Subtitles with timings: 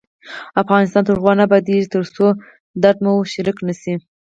[0.61, 2.25] افغانستان تر هغو نه ابادیږي، ترڅو
[2.83, 3.93] درد مو شریک نشي.